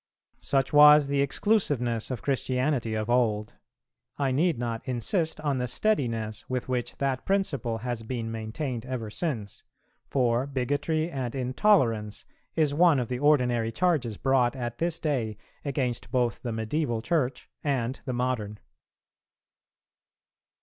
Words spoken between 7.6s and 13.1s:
has been maintained ever since, for bigotry and intolerance is one of